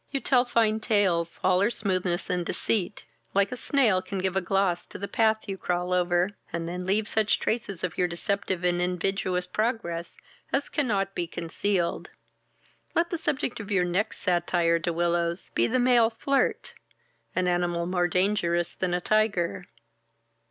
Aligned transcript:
You 0.09 0.19
tell 0.19 0.45
fine 0.45 0.79
tales, 0.79 1.39
are 1.43 1.61
all 1.63 1.69
smoothness 1.69 2.27
and 2.27 2.43
deceit, 2.43 3.05
like 3.35 3.51
a 3.51 3.55
snail 3.55 4.01
can 4.01 4.17
give 4.17 4.35
a 4.35 4.41
gloss 4.41 4.87
to 4.87 4.97
the 4.97 5.07
path 5.07 5.47
you 5.47 5.59
crawl 5.59 5.93
over, 5.93 6.31
and 6.51 6.67
then 6.67 6.87
leave 6.87 7.07
such 7.07 7.37
traces 7.39 7.83
of 7.83 7.99
your 7.99 8.07
deceptive 8.07 8.63
and 8.63 8.81
invidious 8.81 9.45
progress 9.45 10.15
as 10.51 10.69
cannot 10.69 11.13
be 11.13 11.27
concealed. 11.27 12.09
Let 12.95 13.11
the 13.11 13.17
subject 13.19 13.59
of 13.59 13.69
your 13.69 13.85
next 13.85 14.21
satire, 14.21 14.79
De 14.79 14.91
Willows, 14.91 15.51
be 15.53 15.67
the 15.67 15.77
male 15.77 16.09
flirt, 16.09 16.73
an 17.35 17.47
animal 17.47 17.85
more 17.85 18.07
dangerous 18.07 18.73
than 18.73 18.95
a 18.95 19.01
tyger." 19.01 19.65